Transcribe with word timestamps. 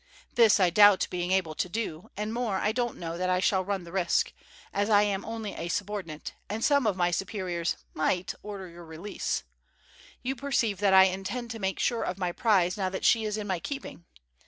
This 0.33 0.59
I 0.59 0.71
doubt 0.71 1.05
being 1.11 1.31
able 1.31 1.53
to 1.53 1.69
do, 1.69 2.09
and 2.17 2.33
more, 2.33 2.55
I 2.55 2.71
don't 2.71 2.97
know 2.97 3.19
that 3.19 3.29
I 3.29 3.39
shall 3.39 3.63
run 3.63 3.83
the 3.83 3.91
risk, 3.91 4.33
as 4.73 4.89
I 4.89 5.03
am 5.03 5.23
only 5.23 5.53
a 5.53 5.67
subordinate, 5.67 6.33
and 6.49 6.65
some 6.65 6.87
of 6.87 6.97
my 6.97 7.11
superiors 7.11 7.77
might 7.93 8.33
order 8.41 8.67
your 8.67 8.83
release. 8.83 9.43
You 10.23 10.35
perceive 10.35 10.79
that 10.79 10.95
I 10.95 11.03
intend 11.03 11.51
to 11.51 11.59
make 11.59 11.77
sure 11.77 12.01
of 12.01 12.17
my 12.17 12.31
prize 12.31 12.77
now 12.77 12.89
that 12.89 13.05
she 13.05 13.25
is 13.25 13.37
in 13.37 13.45
my 13.45 13.59
keeping. 13.59 14.05